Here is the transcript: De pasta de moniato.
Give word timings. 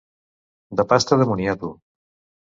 De 0.79 0.85
pasta 0.93 1.19
de 1.19 1.27
moniato. 1.31 1.69